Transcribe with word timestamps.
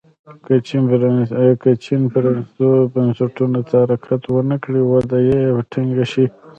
که 1.63 1.71
چین 1.85 2.01
پرانیستو 2.11 2.67
بنسټونو 2.93 3.61
ته 3.69 3.75
حرکت 3.83 4.21
ونه 4.29 4.57
کړي 4.63 4.81
وده 4.91 5.19
یې 5.29 5.41
ټکنۍ 5.71 6.05
شي. 6.11 6.25